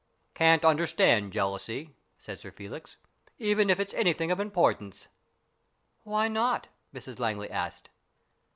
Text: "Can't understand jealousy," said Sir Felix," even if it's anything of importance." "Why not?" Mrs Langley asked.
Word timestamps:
"Can't 0.33 0.65
understand 0.65 1.31
jealousy," 1.31 1.93
said 2.17 2.39
Sir 2.39 2.49
Felix," 2.49 2.97
even 3.37 3.69
if 3.69 3.79
it's 3.79 3.93
anything 3.93 4.31
of 4.31 4.39
importance." 4.39 5.07
"Why 6.01 6.27
not?" 6.27 6.69
Mrs 6.91 7.19
Langley 7.19 7.51
asked. 7.51 7.91